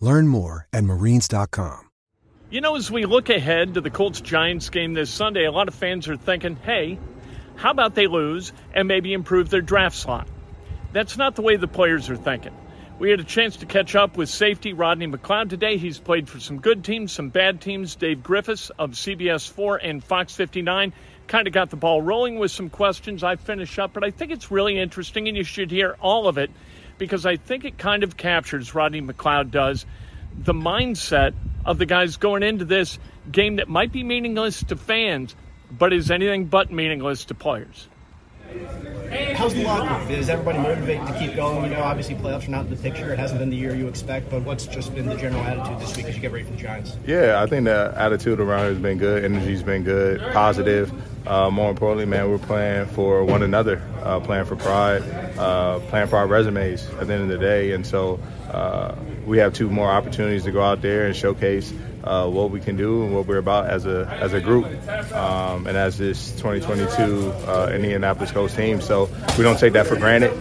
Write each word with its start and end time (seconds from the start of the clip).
Learn 0.00 0.28
more 0.28 0.66
at 0.72 0.84
marines.com. 0.84 1.88
You 2.50 2.62
know, 2.62 2.76
as 2.76 2.90
we 2.90 3.04
look 3.04 3.28
ahead 3.28 3.74
to 3.74 3.82
the 3.82 3.90
Colts 3.90 4.22
Giants 4.22 4.70
game 4.70 4.94
this 4.94 5.10
Sunday, 5.10 5.44
a 5.44 5.52
lot 5.52 5.68
of 5.68 5.74
fans 5.74 6.08
are 6.08 6.16
thinking, 6.16 6.56
hey, 6.56 6.98
how 7.56 7.72
about 7.72 7.94
they 7.94 8.06
lose 8.06 8.54
and 8.72 8.88
maybe 8.88 9.12
improve 9.12 9.50
their 9.50 9.60
draft 9.60 9.96
slot? 9.96 10.26
That's 10.92 11.18
not 11.18 11.36
the 11.36 11.42
way 11.42 11.56
the 11.56 11.68
players 11.68 12.08
are 12.08 12.16
thinking. 12.16 12.54
We 12.98 13.10
had 13.10 13.20
a 13.20 13.24
chance 13.24 13.58
to 13.58 13.66
catch 13.66 13.94
up 13.94 14.16
with 14.16 14.30
safety 14.30 14.72
Rodney 14.72 15.06
McLeod 15.06 15.50
today. 15.50 15.76
He's 15.76 15.98
played 15.98 16.28
for 16.28 16.40
some 16.40 16.58
good 16.58 16.84
teams, 16.84 17.12
some 17.12 17.28
bad 17.28 17.60
teams. 17.60 17.94
Dave 17.94 18.22
Griffiths 18.22 18.70
of 18.78 18.92
CBS 18.92 19.48
4 19.48 19.76
and 19.76 20.02
Fox 20.02 20.34
59 20.34 20.94
kind 21.26 21.46
of 21.46 21.52
got 21.52 21.68
the 21.68 21.76
ball 21.76 22.00
rolling 22.00 22.38
with 22.38 22.50
some 22.50 22.70
questions. 22.70 23.22
I 23.22 23.36
finish 23.36 23.78
up, 23.78 23.92
but 23.92 24.02
I 24.02 24.10
think 24.10 24.32
it's 24.32 24.50
really 24.50 24.78
interesting, 24.78 25.28
and 25.28 25.36
you 25.36 25.44
should 25.44 25.70
hear 25.70 25.96
all 26.00 26.26
of 26.26 26.38
it 26.38 26.50
because 26.98 27.24
I 27.24 27.36
think 27.36 27.64
it 27.64 27.78
kind 27.78 28.02
of 28.02 28.16
captures, 28.16 28.74
Rodney 28.74 29.00
McLeod 29.00 29.50
does, 29.50 29.86
the 30.36 30.52
mindset 30.52 31.34
of 31.64 31.78
the 31.78 31.86
guys 31.86 32.16
going 32.16 32.42
into 32.42 32.64
this 32.64 32.98
game 33.30 33.56
that 33.56 33.68
might 33.68 33.92
be 33.92 34.02
meaningless 34.02 34.62
to 34.64 34.76
fans, 34.76 35.34
but 35.70 35.92
is 35.92 36.10
anything 36.10 36.46
but 36.46 36.70
meaningless 36.72 37.24
to 37.26 37.34
players. 37.34 37.88
How's 39.34 39.54
the 39.54 39.62
locker 39.62 40.04
room? 40.04 40.10
Is 40.10 40.28
everybody 40.28 40.58
motivated 40.58 41.06
to 41.06 41.18
keep 41.18 41.36
going? 41.36 41.70
You 41.70 41.76
know, 41.76 41.82
obviously 41.82 42.14
playoffs 42.14 42.46
are 42.48 42.50
not 42.50 42.64
in 42.64 42.70
the 42.70 42.76
picture. 42.76 43.12
It 43.12 43.18
hasn't 43.18 43.40
been 43.40 43.50
the 43.50 43.56
year 43.56 43.74
you 43.74 43.88
expect, 43.88 44.30
but 44.30 44.42
what's 44.42 44.66
just 44.66 44.94
been 44.94 45.06
the 45.06 45.16
general 45.16 45.42
attitude 45.42 45.80
this 45.80 45.96
week 45.96 46.06
as 46.06 46.14
you 46.14 46.20
get 46.20 46.32
ready 46.32 46.44
for 46.44 46.52
the 46.52 46.56
Giants? 46.56 46.96
Yeah, 47.06 47.42
I 47.42 47.46
think 47.46 47.64
the 47.64 47.92
attitude 47.96 48.40
around 48.40 48.60
here 48.60 48.72
has 48.72 48.78
been 48.78 48.98
good. 48.98 49.24
Energy's 49.24 49.62
been 49.62 49.82
good, 49.82 50.20
positive. 50.32 50.92
Uh, 51.28 51.50
more 51.50 51.68
importantly, 51.68 52.06
man, 52.06 52.30
we're 52.30 52.38
playing 52.38 52.86
for 52.86 53.22
one 53.22 53.42
another, 53.42 53.82
uh, 54.02 54.18
playing 54.18 54.46
for 54.46 54.56
pride, 54.56 55.02
uh, 55.38 55.78
playing 55.90 56.06
for 56.06 56.16
our 56.16 56.26
resumes 56.26 56.88
at 56.98 57.06
the 57.06 57.12
end 57.12 57.24
of 57.24 57.28
the 57.28 57.36
day. 57.36 57.72
And 57.72 57.86
so 57.86 58.18
uh, 58.50 58.94
we 59.26 59.36
have 59.36 59.52
two 59.52 59.68
more 59.68 59.90
opportunities 59.90 60.44
to 60.44 60.52
go 60.52 60.62
out 60.62 60.80
there 60.80 61.04
and 61.06 61.14
showcase 61.14 61.70
uh, 62.02 62.26
what 62.30 62.50
we 62.50 62.60
can 62.60 62.76
do 62.76 63.04
and 63.04 63.14
what 63.14 63.26
we're 63.26 63.36
about 63.36 63.66
as 63.66 63.84
a 63.84 64.06
as 64.22 64.32
a 64.32 64.40
group 64.40 64.64
um, 65.12 65.66
and 65.66 65.76
as 65.76 65.98
this 65.98 66.30
2022 66.36 67.30
uh, 67.30 67.72
Indianapolis 67.74 68.32
Colts 68.32 68.56
team. 68.56 68.80
So 68.80 69.10
we 69.36 69.44
don't 69.44 69.58
take 69.58 69.74
that 69.74 69.86
for 69.86 69.96
granted. 69.96 70.32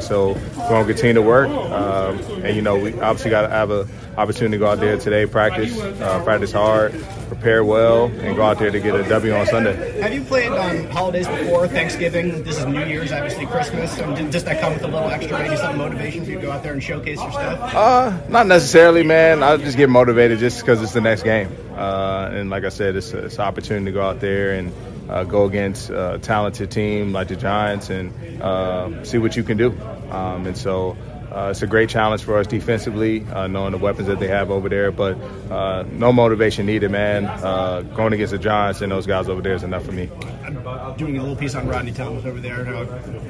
So 0.00 0.34
we're 0.34 0.68
gonna 0.68 0.86
continue 0.86 1.14
to 1.14 1.22
work, 1.22 1.48
um, 1.48 2.18
and 2.44 2.54
you 2.54 2.62
know 2.62 2.78
we 2.78 2.92
obviously 3.00 3.30
got 3.30 3.42
to 3.42 3.48
have 3.48 3.72
a 3.72 3.88
opportunity 4.16 4.52
to 4.52 4.58
go 4.58 4.70
out 4.70 4.78
there 4.78 4.96
today, 4.96 5.26
practice, 5.26 5.76
practice 6.22 6.52
hard, 6.52 6.92
prepare 7.26 7.64
well, 7.64 8.06
and 8.06 8.36
go 8.36 8.42
out 8.42 8.58
there 8.58 8.70
to 8.70 8.80
get 8.80 8.94
a 8.94 9.08
W 9.08 9.34
on 9.34 9.46
Sunday. 9.46 10.00
Have 10.00 10.12
you 10.12 10.22
played 10.22 10.52
on 10.52 10.84
holidays 10.90 11.28
before? 11.28 11.68
Thanksgiving. 11.68 12.42
This 12.42 12.58
is 12.58 12.66
New 12.66 12.84
Year's, 12.84 13.12
obviously 13.12 13.46
Christmas. 13.46 13.98
Um, 14.00 14.30
does 14.30 14.44
that 14.44 14.60
come 14.60 14.74
with 14.74 14.82
a 14.82 14.88
little 14.88 15.08
extra, 15.08 15.38
maybe 15.38 15.56
some 15.56 15.78
motivation 15.78 16.24
for 16.24 16.30
you 16.30 16.36
to 16.36 16.42
go 16.42 16.52
out 16.52 16.62
there 16.62 16.72
and 16.72 16.82
showcase 16.82 17.20
your 17.20 17.32
stuff? 17.32 17.74
Uh, 17.74 18.18
not 18.28 18.46
necessarily, 18.46 19.02
man. 19.02 19.42
I 19.42 19.56
just 19.56 19.76
get 19.76 19.90
motivated 19.90 20.38
just 20.38 20.60
because 20.60 20.82
it's 20.82 20.92
the 20.92 21.00
next 21.00 21.22
game. 21.22 21.48
Uh, 21.74 22.30
and 22.32 22.50
like 22.50 22.64
I 22.64 22.70
said, 22.70 22.96
it's, 22.96 23.12
it's, 23.12 23.34
an 23.36 23.42
opportunity 23.42 23.86
to 23.86 23.92
go 23.92 24.02
out 24.02 24.20
there 24.20 24.54
and 24.54 24.72
uh, 25.10 25.24
go 25.24 25.44
against 25.44 25.90
a 25.90 26.18
talented 26.20 26.70
team 26.70 27.12
like 27.12 27.28
the 27.28 27.36
Giants 27.36 27.90
and 27.90 28.42
uh, 28.42 29.04
see 29.04 29.18
what 29.18 29.36
you 29.36 29.42
can 29.42 29.56
do. 29.56 29.78
Um, 30.10 30.46
and 30.46 30.56
so 30.56 30.96
uh, 31.32 31.48
it's 31.50 31.62
a 31.62 31.66
great 31.66 31.88
challenge 31.88 32.22
for 32.22 32.38
us 32.38 32.46
defensively, 32.46 33.24
uh, 33.26 33.46
knowing 33.46 33.72
the 33.72 33.78
weapons 33.78 34.08
that 34.08 34.20
they 34.20 34.28
have 34.28 34.50
over 34.50 34.68
there. 34.68 34.90
But 34.92 35.18
uh, 35.50 35.84
no 35.90 36.12
motivation 36.12 36.66
needed, 36.66 36.90
man. 36.90 37.26
Uh, 37.26 37.82
going 37.82 38.12
against 38.12 38.32
the 38.32 38.38
Giants 38.38 38.80
and 38.80 38.92
those 38.92 39.06
guys 39.06 39.28
over 39.28 39.42
there 39.42 39.54
is 39.54 39.62
enough 39.62 39.84
for 39.84 39.92
me. 39.92 40.08
I'm 40.46 40.96
doing 40.96 41.18
a 41.18 41.20
little 41.20 41.36
piece 41.36 41.54
on 41.56 41.66
Rodney 41.66 41.92
Thomas 41.92 42.24
over 42.24 42.40
there. 42.40 42.64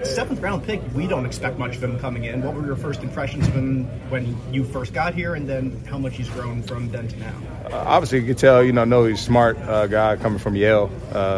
Seventh 0.04 0.40
round 0.40 0.64
pick, 0.64 0.82
we 0.94 1.06
don't 1.06 1.24
expect 1.24 1.58
much 1.58 1.76
of 1.76 1.84
him 1.84 1.98
coming 1.98 2.24
in. 2.24 2.42
What 2.42 2.54
were 2.54 2.66
your 2.66 2.76
first 2.76 3.02
impressions 3.02 3.48
of 3.48 3.54
him 3.54 3.84
when 4.10 4.36
you 4.52 4.64
first 4.64 4.92
got 4.92 5.14
here, 5.14 5.34
and 5.34 5.48
then 5.48 5.82
how 5.86 5.98
much 5.98 6.16
he's 6.16 6.28
grown 6.28 6.62
from 6.62 6.90
then 6.90 7.08
to 7.08 7.16
now? 7.16 7.32
Uh, 7.64 7.84
obviously, 7.86 8.20
you 8.20 8.26
can 8.26 8.36
tell, 8.36 8.62
you 8.62 8.72
know, 8.72 8.84
know 8.84 9.04
he's 9.04 9.20
smart 9.20 9.56
uh, 9.58 9.86
guy 9.86 10.16
coming 10.16 10.38
from 10.38 10.56
Yale, 10.56 10.90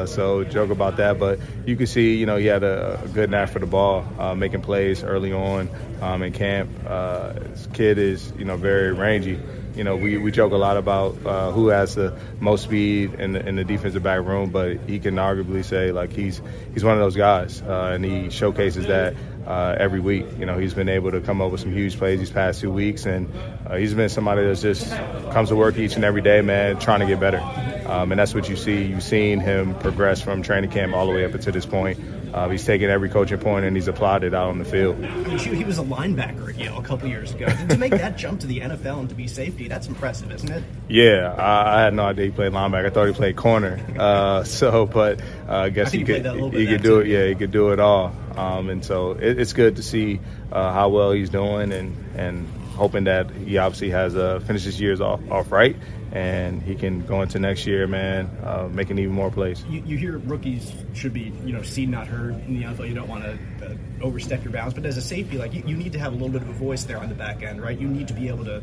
so 0.06 0.44
joke 0.44 0.71
about 0.71 0.97
that. 0.97 1.19
But 1.19 1.38
you 1.65 1.77
can 1.77 1.87
see, 1.87 2.17
you 2.17 2.27
know, 2.27 2.37
he 2.37 2.47
had 2.47 2.65
a, 2.65 3.00
a 3.05 3.09
good 3.09 3.31
knack 3.31 3.50
for 3.50 3.61
the 3.61 3.67
ball, 3.67 4.05
making 4.34 4.62
plays 4.62 5.05
early 5.05 5.33
on 5.33 5.71
um, 6.03 6.22
in 6.22 6.33
camp. 6.33 6.71
Uh, 6.87 7.34
this 7.34 7.69
kid 7.72 7.99
is, 7.99 8.33
you 8.37 8.44
know, 8.44 8.56
very 8.56 8.93
rangy. 8.93 9.38
You 9.78 9.84
know, 9.84 9.94
we, 9.94 10.19
we 10.19 10.33
joke 10.33 10.50
a 10.50 10.56
lot 10.56 10.77
about 10.77 11.25
uh, 11.25 11.53
who 11.53 11.69
has 11.69 11.94
the 11.94 12.19
most 12.41 12.65
speed 12.65 13.15
in 13.15 13.33
the, 13.33 13.49
in 13.49 13.55
the 13.55 13.62
defensive 13.62 14.03
back 14.03 14.25
room, 14.25 14.50
but 14.50 14.78
he 14.89 14.99
can 14.99 15.15
arguably 15.15 15.65
say 15.65 15.93
like 15.93 16.12
he's 16.12 16.43
he's 16.75 16.83
one 16.83 16.94
of 16.94 16.99
those 16.99 17.15
guys, 17.15 17.62
uh, 17.62 17.93
and 17.94 18.05
he 18.05 18.28
showcases 18.28 18.88
that 18.88 19.15
uh, 19.47 19.77
every 19.78 20.00
week. 20.00 20.27
You 20.37 20.47
know, 20.47 20.59
he's 20.59 20.75
been 20.75 20.88
able 20.88 21.12
to 21.12 21.21
come 21.21 21.41
up 21.41 21.53
with 21.53 21.61
some 21.61 21.72
huge 21.72 21.97
plays 21.97 22.19
these 22.19 22.28
past 22.28 22.61
two 22.61 22.72
weeks, 22.72 23.06
and 23.06 23.33
uh, 23.67 23.77
he's 23.77 23.94
been 23.94 24.09
somebody 24.09 24.43
that 24.43 24.59
just 24.59 24.91
comes 25.31 25.50
to 25.50 25.55
work 25.55 25.78
each 25.78 25.94
and 25.94 26.05
every 26.05 26.22
day, 26.22 26.41
man, 26.41 26.81
trying 26.81 26.99
to 26.99 27.06
get 27.06 27.21
better. 27.21 27.41
Um, 27.87 28.11
and 28.11 28.19
that's 28.19 28.34
what 28.34 28.49
you 28.49 28.56
see. 28.56 28.83
You've 28.83 29.05
seen 29.05 29.38
him 29.38 29.77
progress 29.77 30.21
from 30.21 30.43
training 30.43 30.71
camp 30.71 30.93
all 30.93 31.06
the 31.06 31.12
way 31.12 31.25
up 31.25 31.34
until 31.34 31.53
this 31.53 31.67
point. 31.67 32.00
Uh, 32.33 32.49
he's 32.49 32.65
taken 32.65 32.91
every 32.91 33.09
coaching 33.09 33.39
point 33.39 33.65
and 33.65 33.77
he's 33.77 33.89
applied 33.89 34.25
it 34.25 34.34
out 34.34 34.49
on 34.49 34.59
the 34.59 34.65
field. 34.65 34.97
I 35.05 35.09
mean, 35.16 35.39
he 35.39 35.65
was 35.65 35.78
a 35.78 35.83
linebacker 35.83 36.49
at 36.50 36.59
Yale 36.59 36.78
a 36.78 36.83
couple 36.83 37.09
years 37.09 37.33
ago. 37.34 37.47
to 37.47 37.77
make 37.77 37.93
that 37.93 38.16
jump 38.16 38.41
to 38.41 38.47
the 38.47 38.61
NFL 38.61 39.00
and 39.00 39.09
to 39.09 39.15
be 39.15 39.27
safety, 39.27 39.69
that's 39.69 39.87
impressive, 39.87 40.31
isn't 40.33 40.50
it? 40.50 40.65
Yeah, 40.88 41.34
I, 41.37 41.78
I 41.78 41.83
had 41.83 41.94
no 41.94 42.05
idea 42.05 42.27
he 42.27 42.31
played 42.31 42.53
linebacker. 42.53 42.87
I 42.87 42.91
thought 42.91 43.06
he 43.06 43.12
played 43.12 43.37
corner. 43.37 43.81
Uh, 43.99 44.44
so, 44.59 44.87
but 44.87 45.21
uh, 45.49 45.56
I 45.56 45.69
guess 45.71 45.88
I 45.88 45.99
he 45.99 46.05
could 46.05 46.25
he 46.55 46.67
could 46.67 46.83
do 46.83 47.00
it. 47.00 47.06
Yeah, 47.06 47.27
he 47.27 47.34
could 47.34 47.50
do 47.50 47.72
it 47.72 47.81
all. 47.81 48.15
Um, 48.37 48.69
and 48.71 48.84
so 48.84 49.12
it, 49.12 49.41
it's 49.41 49.53
good 49.53 49.77
to 49.77 49.83
see 49.83 50.21
uh, 50.53 50.72
how 50.72 50.91
well 50.91 51.12
he's 51.12 51.31
doing 51.31 51.72
and 51.72 51.97
and 52.17 52.49
hoping 52.78 53.05
that 53.05 53.31
he 53.31 53.59
obviously 53.59 53.91
has 53.91 54.16
uh, 54.16 54.41
finished 54.41 54.65
his 54.65 54.81
years 54.81 55.00
off, 55.00 55.21
off 55.31 55.53
right 55.53 55.77
and 56.12 56.62
he 56.62 56.75
can 56.75 57.05
go 57.05 57.21
into 57.22 57.39
next 57.39 57.66
year, 57.66 57.87
man, 57.87 58.31
uh, 58.43 58.69
making 58.72 58.99
even 58.99 59.12
more 59.12 59.31
plays. 59.31 59.62
You, 59.69 59.83
you, 59.84 59.99
hear 59.99 60.19
rookies 60.19 60.72
should 60.94 61.12
be, 61.12 61.33
you 61.44 61.53
know, 61.53 61.62
seen 61.62 61.91
not 61.91 62.06
heard 62.06 62.34
in 62.47 62.59
the 62.59 62.67
NFL. 62.67 62.88
You 62.88 62.94
don't 62.94 63.09
want 63.09 63.25
to 63.25 63.38
uh, 63.62 63.75
overstep 64.00 64.43
your 64.43 64.53
bounds, 64.53 64.75
but 64.75 64.87
as 64.87 64.97
a 64.97 65.03
safety, 65.03 65.37
like 65.37 65.53
you, 65.53 65.62
you 65.67 65.77
need 65.77 65.93
to 65.93 65.99
have 65.99 66.12
a 66.12 66.17
little 66.17 66.31
bit 66.31 66.43
of 66.43 66.49
a 66.49 66.55
voice 66.55 66.84
there 66.84 66.99
on 66.99 67.11
the 67.11 67.15
back 67.15 67.43
end, 67.43 67.61
right? 67.61 67.78
You 67.78 67.88
need 67.88 68.09
to 68.09 68.15
be 68.15 68.28
able 68.28 68.44
to 68.47 68.62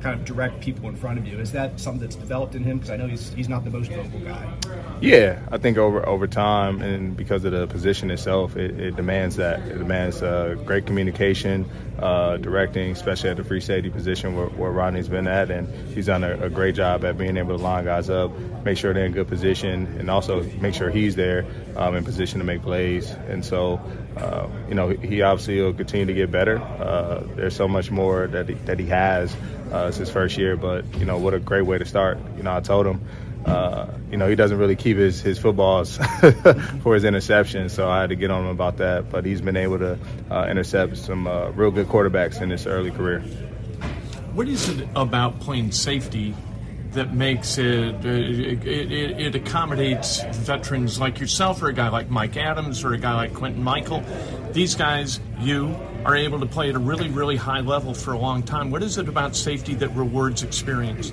kind 0.00 0.18
of 0.18 0.24
direct 0.24 0.60
people 0.60 0.88
in 0.88 0.96
front 0.96 1.18
of 1.18 1.26
you. 1.26 1.38
Is 1.38 1.52
that 1.52 1.78
something 1.78 2.00
that's 2.00 2.16
developed 2.16 2.54
in 2.54 2.64
him? 2.64 2.78
Because 2.78 2.90
I 2.90 2.96
know 2.96 3.06
he's 3.06 3.32
he's 3.34 3.48
not 3.48 3.64
the 3.64 3.70
most 3.70 3.90
vocal 3.90 4.20
guy. 4.20 4.52
Yeah, 5.00 5.40
I 5.50 5.58
think 5.58 5.78
over 5.78 6.06
over 6.06 6.26
time 6.26 6.82
and 6.82 7.16
because 7.16 7.44
of 7.44 7.52
the 7.52 7.66
position 7.66 8.10
itself, 8.10 8.56
it, 8.56 8.78
it 8.78 8.96
demands 8.96 9.36
that. 9.36 9.60
It 9.60 9.78
demands 9.78 10.22
uh, 10.22 10.56
great 10.64 10.86
communication, 10.86 11.68
uh, 11.98 12.38
directing, 12.38 12.92
especially 12.92 13.30
at 13.30 13.36
the 13.36 13.44
free 13.44 13.60
safety 13.60 13.90
position 13.90 14.36
where, 14.36 14.46
where 14.46 14.70
Rodney's 14.70 15.08
been 15.08 15.28
at, 15.28 15.50
and 15.50 15.68
he's 15.94 16.06
done 16.06 16.24
a, 16.24 16.44
a, 16.44 16.50
great 16.50 16.74
job 16.74 17.04
at 17.04 17.18
being 17.18 17.36
able 17.36 17.56
to 17.56 17.62
line 17.62 17.84
guys 17.84 18.08
up, 18.08 18.32
make 18.64 18.78
sure 18.78 18.94
they're 18.94 19.06
in 19.06 19.12
good 19.12 19.28
position, 19.28 19.86
and 19.98 20.10
also 20.10 20.42
make 20.60 20.74
sure 20.74 20.90
he's 20.90 21.16
there 21.16 21.44
um, 21.76 21.94
in 21.94 22.04
position 22.04 22.38
to 22.38 22.44
make 22.44 22.62
plays. 22.62 23.10
And 23.28 23.44
so, 23.44 23.80
uh, 24.16 24.48
you 24.68 24.74
know, 24.74 24.88
he 24.88 25.22
obviously 25.22 25.60
will 25.60 25.74
continue 25.74 26.06
to 26.06 26.14
get 26.14 26.30
better. 26.30 26.58
Uh, 26.58 27.22
there's 27.36 27.56
so 27.56 27.68
much 27.68 27.90
more 27.90 28.26
that 28.28 28.48
he, 28.48 28.54
that 28.54 28.78
he 28.78 28.86
has 28.86 29.34
uh, 29.72 29.86
it's 29.88 29.96
his 29.96 30.10
first 30.10 30.36
year, 30.36 30.56
but 30.56 30.84
you 30.98 31.04
know 31.04 31.18
what 31.18 31.34
a 31.34 31.38
great 31.38 31.62
way 31.62 31.78
to 31.78 31.84
start. 31.84 32.18
You 32.36 32.42
know, 32.42 32.56
I 32.56 32.60
told 32.60 32.86
him, 32.86 33.00
uh, 33.44 33.86
you 34.10 34.16
know, 34.16 34.28
he 34.28 34.34
doesn't 34.34 34.58
really 34.58 34.76
keep 34.76 34.96
his 34.96 35.20
his 35.20 35.38
footballs 35.38 35.96
for 36.82 36.94
his 36.94 37.04
interceptions, 37.04 37.70
so 37.70 37.88
I 37.88 38.00
had 38.00 38.10
to 38.10 38.16
get 38.16 38.30
on 38.30 38.44
him 38.44 38.50
about 38.50 38.78
that. 38.78 39.10
But 39.10 39.24
he's 39.24 39.40
been 39.40 39.56
able 39.56 39.78
to 39.78 39.98
uh, 40.30 40.46
intercept 40.48 40.96
some 40.96 41.26
uh, 41.26 41.50
real 41.50 41.70
good 41.70 41.86
quarterbacks 41.86 42.40
in 42.40 42.50
his 42.50 42.66
early 42.66 42.90
career. 42.90 43.20
What 44.34 44.48
is 44.48 44.68
it 44.68 44.88
about 44.94 45.40
playing 45.40 45.72
safety 45.72 46.34
that 46.92 47.14
makes 47.14 47.58
uh, 47.58 47.62
it 47.62 48.04
it, 48.04 48.92
it 48.92 49.20
it, 49.20 49.34
accommodates 49.34 50.22
veterans 50.36 50.98
like 50.98 51.20
yourself 51.20 51.62
or 51.62 51.68
a 51.68 51.72
guy 51.72 51.88
like 51.88 52.10
Mike 52.10 52.36
Adams 52.36 52.84
or 52.84 52.94
a 52.94 52.98
guy 52.98 53.14
like 53.14 53.32
Quintin 53.32 53.62
Mikell. 53.62 54.04
These 54.52 54.74
guys, 54.74 55.20
you 55.38 55.76
are 56.04 56.16
able 56.16 56.40
to 56.40 56.46
play 56.46 56.68
at 56.68 56.74
a 56.74 56.78
really, 56.78 57.08
really 57.08 57.36
high 57.36 57.60
level 57.60 57.94
for 57.94 58.12
a 58.12 58.18
long 58.18 58.42
time. 58.42 58.70
What 58.70 58.82
is 58.82 58.98
it 58.98 59.08
about 59.08 59.36
safety 59.36 59.74
that 59.74 59.90
rewards 59.90 60.42
experience? 60.42 61.12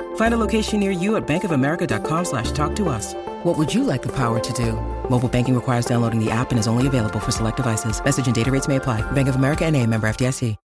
Find 0.15 0.33
a 0.33 0.37
location 0.37 0.79
near 0.79 0.91
you 0.91 1.17
at 1.17 1.27
bankofamerica.com 1.27 2.25
slash 2.25 2.51
talk 2.51 2.75
to 2.77 2.87
us. 2.87 3.13
What 3.43 3.57
would 3.57 3.73
you 3.73 3.83
like 3.83 4.01
the 4.01 4.13
power 4.15 4.39
to 4.39 4.53
do? 4.53 4.73
Mobile 5.09 5.29
banking 5.29 5.55
requires 5.55 5.85
downloading 5.85 6.23
the 6.23 6.31
app 6.31 6.51
and 6.51 6.59
is 6.59 6.67
only 6.67 6.87
available 6.87 7.19
for 7.19 7.31
select 7.31 7.57
devices. 7.57 8.01
Message 8.03 8.25
and 8.27 8.35
data 8.35 8.51
rates 8.51 8.67
may 8.67 8.77
apply. 8.77 9.01
Bank 9.11 9.27
of 9.27 9.35
America 9.35 9.65
and 9.65 9.75
a 9.75 9.85
member 9.85 10.07
FDIC. 10.07 10.55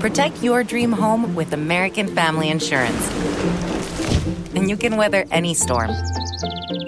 Protect 0.00 0.42
your 0.42 0.64
dream 0.64 0.90
home 0.90 1.34
with 1.36 1.52
American 1.52 2.08
Family 2.08 2.50
Insurance. 2.50 3.08
And 4.54 4.68
you 4.68 4.76
can 4.76 4.96
weather 4.96 5.24
any 5.30 5.54
storm. 5.54 5.90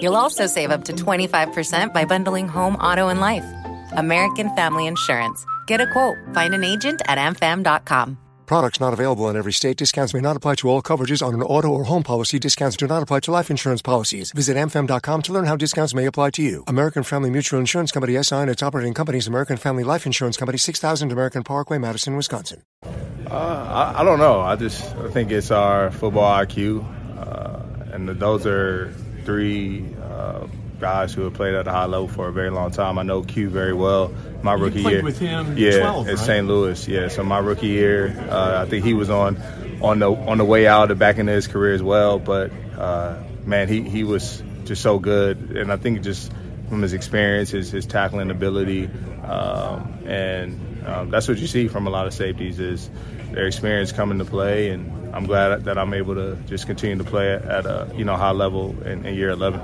You'll 0.01 0.17
also 0.17 0.47
save 0.47 0.71
up 0.71 0.83
to 0.85 0.93
25% 0.93 1.93
by 1.93 2.03
bundling 2.03 2.47
home, 2.49 2.75
auto, 2.75 3.07
and 3.07 3.21
life. 3.21 3.45
American 3.93 4.53
Family 4.55 4.85
Insurance. 4.87 5.45
Get 5.65 5.79
a 5.79 5.87
quote. 5.91 6.17
Find 6.33 6.53
an 6.53 6.63
agent 6.63 7.01
at 7.07 7.17
amfam.com. 7.17 8.17
Products 8.45 8.79
not 8.79 8.93
available 8.93 9.29
in 9.29 9.35
every 9.35 9.53
state. 9.53 9.77
Discounts 9.77 10.13
may 10.13 10.21
not 10.21 10.35
apply 10.35 10.55
to 10.55 10.69
all 10.69 10.81
coverages 10.81 11.25
on 11.25 11.33
an 11.33 11.41
auto 11.41 11.69
or 11.69 11.85
home 11.85 12.03
policy. 12.03 12.39
Discounts 12.39 12.77
do 12.77 12.87
not 12.87 13.01
apply 13.01 13.21
to 13.21 13.31
life 13.31 13.49
insurance 13.49 13.81
policies. 13.81 14.31
Visit 14.31 14.55
amfam.com 14.57 15.21
to 15.23 15.33
learn 15.33 15.45
how 15.45 15.55
discounts 15.55 15.93
may 15.93 16.05
apply 16.05 16.29
to 16.31 16.43
you. 16.43 16.63
American 16.67 17.03
Family 17.03 17.29
Mutual 17.29 17.59
Insurance 17.59 17.91
Company 17.91 18.21
SI 18.21 18.35
and 18.35 18.49
its 18.49 18.61
operating 18.61 18.93
companies 18.93 19.27
American 19.27 19.57
Family 19.57 19.83
Life 19.83 20.05
Insurance 20.05 20.37
Company 20.37 20.57
6000 20.57 21.11
American 21.11 21.43
Parkway, 21.43 21.77
Madison, 21.77 22.15
Wisconsin. 22.15 22.61
Uh, 22.83 23.93
I, 23.95 24.01
I, 24.01 24.03
don't 24.03 24.19
know. 24.19 24.41
I 24.41 24.55
just 24.55 24.83
I 24.97 25.09
think 25.09 25.31
it's 25.31 25.51
our 25.51 25.89
football 25.91 26.31
IQ, 26.45 26.85
uh, 27.17 27.93
and 27.93 28.07
those 28.07 28.45
are 28.45 28.93
three 29.23 29.85
uh, 30.03 30.47
guys 30.79 31.13
who 31.13 31.23
have 31.23 31.33
played 31.33 31.53
at 31.53 31.67
a 31.67 31.71
high 31.71 31.85
level 31.85 32.07
for 32.07 32.27
a 32.27 32.33
very 32.33 32.49
long 32.49 32.71
time. 32.71 32.97
I 32.97 33.03
know 33.03 33.23
Q 33.23 33.49
very 33.49 33.73
well. 33.73 34.13
My 34.41 34.55
you 34.55 34.63
rookie 34.63 34.81
year, 34.81 35.03
with 35.03 35.19
him, 35.19 35.57
yeah, 35.57 35.79
12, 35.79 36.07
at 36.07 36.15
right? 36.15 36.25
St. 36.25 36.47
Louis, 36.47 36.87
yeah. 36.87 37.07
So 37.07 37.23
my 37.23 37.39
rookie 37.39 37.67
year, 37.67 38.15
uh, 38.29 38.63
I 38.65 38.69
think 38.69 38.85
he 38.85 38.93
was 38.93 39.09
on 39.09 39.41
on 39.81 39.99
the 39.99 40.11
on 40.11 40.37
the 40.37 40.45
way 40.45 40.67
out, 40.67 40.91
of 40.91 40.99
back 40.99 41.17
into 41.17 41.31
his 41.31 41.47
career 41.47 41.73
as 41.73 41.83
well. 41.83 42.19
But 42.19 42.51
uh, 42.77 43.21
man, 43.45 43.67
he 43.67 43.81
he 43.81 44.03
was 44.03 44.43
just 44.65 44.81
so 44.81 44.99
good, 44.99 45.51
and 45.51 45.71
I 45.71 45.77
think 45.77 46.01
just 46.01 46.31
from 46.69 46.81
his 46.81 46.93
experience, 46.93 47.51
his 47.51 47.71
his 47.71 47.85
tackling 47.85 48.31
ability, 48.31 48.89
um, 49.23 49.99
and 50.05 50.85
um, 50.85 51.09
that's 51.09 51.27
what 51.27 51.37
you 51.37 51.47
see 51.47 51.67
from 51.67 51.87
a 51.87 51.89
lot 51.89 52.07
of 52.07 52.13
safeties 52.13 52.59
is 52.59 52.89
their 53.31 53.47
experience 53.47 53.91
coming 53.91 54.19
to 54.19 54.25
play, 54.25 54.69
and 54.69 55.15
I'm 55.15 55.25
glad 55.25 55.65
that 55.65 55.77
I'm 55.77 55.93
able 55.93 56.15
to 56.15 56.35
just 56.47 56.67
continue 56.67 56.97
to 56.97 57.03
play 57.03 57.33
at 57.33 57.65
a 57.65 57.91
you 57.95 58.05
know 58.05 58.15
high 58.15 58.31
level 58.31 58.75
in, 58.83 59.05
in 59.05 59.15
year 59.15 59.29
11. 59.29 59.61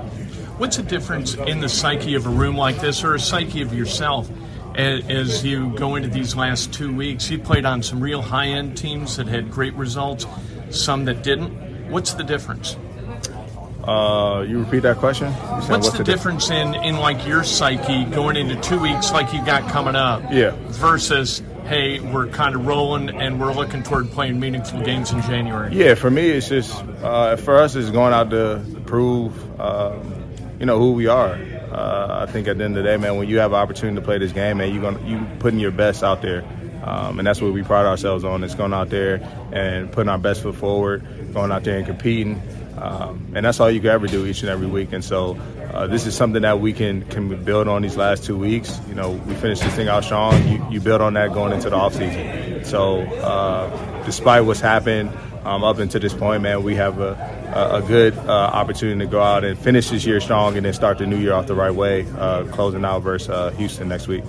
What's 0.58 0.76
the 0.76 0.82
difference 0.82 1.34
in 1.34 1.60
the 1.60 1.68
psyche 1.68 2.14
of 2.14 2.26
a 2.26 2.30
room 2.30 2.56
like 2.56 2.80
this, 2.80 3.02
or 3.04 3.14
a 3.14 3.20
psyche 3.20 3.62
of 3.62 3.74
yourself, 3.74 4.30
as, 4.74 5.44
you 5.44 5.70
go 5.76 5.96
into 5.96 6.08
these 6.08 6.36
last 6.36 6.72
two 6.72 6.94
weeks? 6.94 7.30
You 7.30 7.38
played 7.38 7.64
on 7.64 7.82
some 7.82 8.00
real 8.00 8.22
high-end 8.22 8.76
teams 8.76 9.16
that 9.16 9.26
had 9.26 9.50
great 9.50 9.74
results, 9.74 10.26
some 10.70 11.04
that 11.06 11.22
didn't. 11.22 11.90
What's 11.90 12.14
the 12.14 12.24
difference? 12.24 12.76
Uh, 13.84 14.44
you 14.46 14.60
repeat 14.60 14.80
that 14.80 14.98
question? 14.98 15.32
What's, 15.32 15.68
what's 15.68 15.90
the, 15.90 16.04
difference 16.04 16.50
in, 16.50 16.74
in 16.76 16.98
like 16.98 17.26
your 17.26 17.42
psyche 17.42 18.04
going 18.04 18.36
into 18.36 18.54
two 18.60 18.78
weeks 18.78 19.10
like 19.10 19.32
you 19.32 19.44
got 19.44 19.68
coming 19.70 19.96
up? 19.96 20.22
Yeah. 20.30 20.54
Versus, 20.68 21.42
hey, 21.64 21.98
we're 21.98 22.28
kind 22.28 22.54
of 22.54 22.64
rolling 22.64 23.10
and 23.10 23.40
we're 23.40 23.52
looking 23.52 23.82
toward 23.82 24.10
playing 24.12 24.38
meaningful 24.38 24.80
games 24.82 25.10
in 25.10 25.20
January. 25.22 25.74
Yeah, 25.74 25.96
for 25.96 26.10
me, 26.10 26.30
it's 26.30 26.48
just 26.48 26.72
uh, 27.02 27.34
for 27.36 27.58
us, 27.58 27.74
it's 27.74 27.90
going 27.90 28.12
out 28.12 28.30
to 28.30 28.64
prove, 28.86 29.60
um, 29.60 30.21
you 30.62 30.66
know, 30.66 30.78
who 30.78 30.92
we 30.92 31.08
are. 31.08 31.32
Uh, 31.72 32.24
I 32.24 32.30
think 32.30 32.46
at 32.46 32.56
the 32.56 32.62
end 32.62 32.76
of 32.76 32.84
the 32.84 32.88
day, 32.88 32.96
man, 32.96 33.16
when 33.16 33.28
you 33.28 33.40
have 33.40 33.50
an 33.50 33.58
opportunity 33.58 33.96
to 33.96 34.00
play 34.00 34.18
this 34.18 34.30
game, 34.30 34.58
man, 34.58 34.72
you're 34.72 34.80
gonna 34.80 35.04
you 35.04 35.26
putting 35.40 35.58
your 35.58 35.72
best 35.72 36.04
out 36.04 36.22
there, 36.22 36.44
um, 36.84 37.18
and 37.18 37.26
that's 37.26 37.40
what 37.40 37.52
we 37.52 37.64
pride 37.64 37.84
ourselves 37.84 38.22
on. 38.22 38.44
Is 38.44 38.54
going 38.54 38.72
out 38.72 38.88
there 38.88 39.16
and 39.50 39.90
putting 39.90 40.08
our 40.08 40.18
best 40.18 40.40
foot 40.40 40.54
forward, 40.54 41.02
going 41.34 41.50
out 41.50 41.64
there 41.64 41.78
and 41.78 41.84
competing. 41.84 42.40
Um, 42.78 43.32
and 43.34 43.44
that's 43.44 43.58
all 43.58 43.72
you 43.72 43.80
can 43.80 43.90
ever 43.90 44.06
do 44.06 44.24
each 44.24 44.42
and 44.42 44.50
every 44.50 44.68
week. 44.68 44.92
And 44.92 45.04
so 45.04 45.36
uh, 45.72 45.88
this 45.88 46.06
is 46.06 46.14
something 46.14 46.42
that 46.42 46.60
we 46.60 46.72
can 46.72 47.02
can 47.06 47.42
build 47.42 47.66
on 47.66 47.82
these 47.82 47.96
last 47.96 48.22
two 48.22 48.38
weeks. 48.38 48.80
You 48.88 48.94
know, 48.94 49.10
we 49.10 49.34
finished 49.34 49.64
this 49.64 49.74
thing 49.74 49.88
out 49.88 50.04
strong. 50.04 50.46
You, 50.46 50.64
you 50.70 50.80
build 50.80 51.00
on 51.00 51.14
that 51.14 51.32
going 51.32 51.52
into 51.52 51.70
the 51.70 51.76
offseason. 51.76 52.64
So 52.66 53.00
uh, 53.00 54.04
despite 54.04 54.44
what's 54.44 54.60
happened 54.60 55.10
um, 55.42 55.64
up 55.64 55.78
until 55.78 56.00
this 56.00 56.14
point, 56.14 56.44
man, 56.44 56.62
we 56.62 56.76
have 56.76 57.00
a, 57.00 57.41
a, 57.52 57.76
a 57.76 57.82
good 57.82 58.16
uh, 58.16 58.30
opportunity 58.30 58.98
to 59.00 59.10
go 59.10 59.22
out 59.22 59.44
and 59.44 59.58
finish 59.58 59.90
this 59.90 60.04
year 60.04 60.20
strong 60.20 60.56
and 60.56 60.66
then 60.66 60.72
start 60.72 60.98
the 60.98 61.06
new 61.06 61.18
year 61.18 61.32
off 61.32 61.46
the 61.46 61.54
right 61.54 61.74
way, 61.74 62.06
uh, 62.18 62.44
closing 62.44 62.84
out 62.84 63.00
versus 63.00 63.28
uh, 63.28 63.50
Houston 63.52 63.88
next 63.88 64.08
week. 64.08 64.24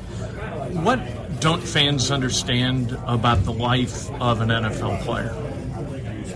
What 0.74 1.00
don't 1.40 1.64
fans 1.64 2.12
understand 2.12 2.98
about 3.06 3.44
the 3.44 3.54
life 3.54 4.10
of 4.22 4.42
an 4.42 4.50
NFL 4.50 5.02
player? 5.04 5.34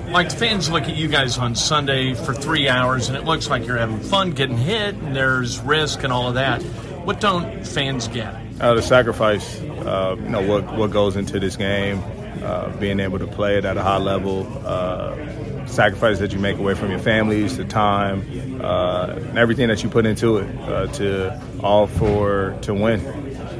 like 0.10 0.32
fans 0.32 0.70
look 0.70 0.84
at 0.84 0.96
you 0.96 1.08
guys 1.08 1.38
on 1.38 1.56
Sunday 1.56 2.14
for 2.14 2.34
three 2.34 2.70
hours 2.70 3.10
and 3.10 3.18
it 3.18 3.26
looks 3.26 3.50
like 3.50 3.66
you're 3.66 3.78
having 3.78 4.00
fun 4.00 4.32
getting 4.32 4.58
hit 4.58 4.96
and 4.96 5.16
there's 5.16 5.60
risk 5.60 6.04
and 6.04 6.14
all 6.14 6.30
of 6.30 6.36
that. 6.36 6.62
What 7.04 7.20
don't 7.20 7.66
fans 7.66 8.08
get? 8.08 8.36
Uh, 8.60 8.74
the 8.74 8.82
sacrifice, 8.82 9.60
uh, 9.62 10.16
you 10.18 10.30
know, 10.30 10.42
what, 10.42 10.76
what 10.76 10.92
goes 10.92 11.16
into 11.16 11.40
this 11.40 11.56
game, 11.56 12.02
uh, 12.42 12.70
being 12.78 13.00
able 13.00 13.20
to 13.20 13.28
play 13.28 13.58
it 13.58 13.66
at 13.66 13.78
a 13.78 13.84
high 13.84 13.98
level, 13.98 14.46
uh, 15.68 15.72
sacrifice 15.72 16.20
that 16.20 16.32
you 16.32 16.40
make 16.40 16.58
away 16.58 16.74
from 16.74 16.90
your 16.90 17.00
families, 17.00 17.58
the 17.58 17.66
time, 17.66 18.22
uh, 18.62 19.08
and 19.16 19.38
everything 19.38 19.68
that 19.68 19.84
you 19.84 19.90
put 19.90 20.06
into 20.06 20.38
it 20.38 20.60
uh, 20.62 20.88
to 20.88 21.42
all 21.62 21.88
for 21.88 22.58
to 22.62 22.74
win. 22.74 23.00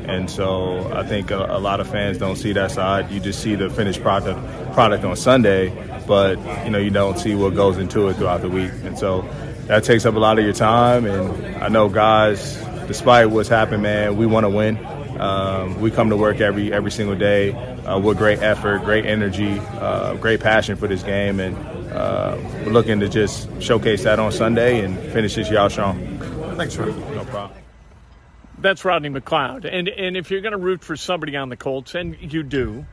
And 0.08 0.30
so 0.30 0.90
I 0.94 1.06
think 1.06 1.32
a, 1.32 1.38
a 1.38 1.60
lot 1.60 1.80
of 1.82 1.90
fans 1.90 2.18
don't 2.18 2.38
see 2.38 2.54
that 2.54 2.72
side. 2.72 3.12
You 3.12 3.20
just 3.20 3.42
see 3.42 3.56
the 3.56 3.70
finished 3.70 4.02
product 4.02 4.40
product 4.74 5.04
on 5.04 5.16
Sunday, 5.16 5.70
but 6.08 6.38
you 6.66 6.72
know 6.72 6.80
you 6.80 6.92
don't 6.92 7.20
see 7.20 7.36
what 7.36 7.56
goes 7.56 7.78
into 7.78 8.08
it 8.08 8.16
throughout 8.16 8.42
the 8.42 8.50
week. 8.50 8.72
And 8.84 8.98
so 8.98 9.24
that 9.68 9.84
takes 9.84 10.06
up 10.06 10.16
a 10.16 10.20
lot 10.20 10.40
of 10.40 10.46
your 10.46 10.54
time. 10.54 11.06
And 11.06 11.58
I 11.58 11.68
know 11.68 11.90
guys, 11.90 12.56
despite 12.88 13.30
what's 13.30 13.50
happened, 13.50 13.84
man, 13.84 14.16
we 14.16 14.26
want 14.26 14.46
to 14.46 14.50
win. 14.50 14.78
Um, 15.20 15.82
we 15.82 15.92
come 15.92 16.10
to 16.10 16.18
work 16.18 16.40
every 16.40 16.72
every 16.72 16.92
single 16.92 17.16
day 17.16 17.52
uh, 17.52 18.00
with 18.00 18.18
great 18.18 18.40
effort, 18.40 18.84
great 18.86 19.06
energy, 19.06 19.60
uh, 19.60 20.14
great 20.16 20.40
passion 20.40 20.78
for 20.78 20.88
this 20.88 21.04
game, 21.04 21.40
and 21.40 21.58
uh, 21.98 22.38
we're 22.63 22.72
looking 22.72 23.00
to 23.00 23.10
just 23.10 23.50
showcase 23.62 24.04
that 24.04 24.20
on 24.20 24.32
Sunday 24.32 24.86
and 24.86 24.98
finish 25.12 25.36
this 25.36 25.50
y'all 25.50 25.70
strong. 25.70 26.20
Thanks, 26.56 26.77
Rodney. 26.77 27.16
No 27.16 27.25
problem. 27.25 27.60
That's 28.60 28.86
Rodney 28.86 29.10
McLeod. 29.10 29.66
And 29.72 29.88
and 29.89 30.16
if 30.16 30.30
you're 30.30 30.42
going 30.42 30.51
to 30.51 30.60
root 30.60 30.84
for 30.84 30.96
somebody 30.96 31.36
on 31.36 31.50
the 31.50 31.58
Colts, 31.58 31.96
and 31.96 32.16
you 32.20 32.44
do, 32.44 32.86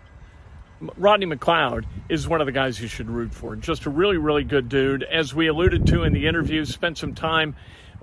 Rodney 0.97 1.27
McLeod 1.27 1.85
is 2.09 2.27
one 2.27 2.41
of 2.41 2.47
the 2.47 2.53
guys 2.53 2.81
you 2.81 2.89
should 2.89 3.11
root 3.11 3.33
for. 3.33 3.57
Just 3.57 3.85
a 3.85 3.91
really, 3.91 4.17
really 4.17 4.45
good 4.45 4.69
dude. 4.69 5.03
As 5.03 5.35
we 5.35 5.49
alluded 5.49 5.87
to 5.89 6.05
in 6.05 6.15
the 6.15 6.27
interview, 6.27 6.65
spent 6.65 6.97
some 6.97 7.15
time 7.15 7.57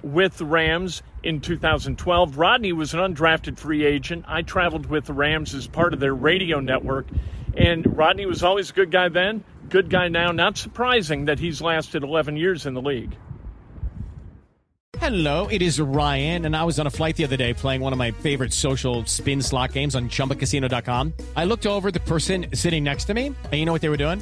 with 0.03 0.37
the 0.37 0.45
Rams 0.45 1.01
in 1.23 1.41
2012. 1.41 2.37
Rodney 2.37 2.73
was 2.73 2.93
an 2.93 2.99
undrafted 2.99 3.57
free 3.57 3.85
agent. 3.85 4.25
I 4.27 4.41
traveled 4.43 4.85
with 4.85 5.05
the 5.05 5.13
Rams 5.13 5.53
as 5.55 5.67
part 5.67 5.93
of 5.93 5.99
their 5.99 6.13
radio 6.13 6.59
network. 6.59 7.07
And 7.55 7.97
Rodney 7.97 8.25
was 8.25 8.43
always 8.43 8.69
a 8.69 8.73
good 8.73 8.91
guy 8.91 9.09
then, 9.09 9.43
good 9.69 9.89
guy 9.89 10.07
now. 10.07 10.31
Not 10.31 10.57
surprising 10.57 11.25
that 11.25 11.39
he's 11.39 11.61
lasted 11.61 12.03
11 12.03 12.37
years 12.37 12.65
in 12.65 12.73
the 12.73 12.81
league. 12.81 13.15
Hello, 15.01 15.47
it 15.47 15.63
is 15.63 15.79
Ryan, 15.79 16.45
and 16.45 16.55
I 16.55 16.63
was 16.63 16.79
on 16.79 16.85
a 16.85 16.91
flight 16.91 17.15
the 17.15 17.23
other 17.23 17.35
day 17.35 17.55
playing 17.55 17.81
one 17.81 17.91
of 17.91 17.97
my 17.97 18.11
favorite 18.11 18.53
social 18.53 19.03
spin 19.05 19.41
slot 19.41 19.73
games 19.73 19.95
on 19.95 20.09
chumbacasino.com. 20.09 21.13
I 21.35 21.45
looked 21.45 21.65
over 21.65 21.89
the 21.89 22.01
person 22.01 22.45
sitting 22.53 22.83
next 22.83 23.05
to 23.05 23.15
me, 23.15 23.27
and 23.27 23.53
you 23.53 23.65
know 23.65 23.71
what 23.71 23.81
they 23.81 23.89
were 23.89 23.97
doing? 23.97 24.21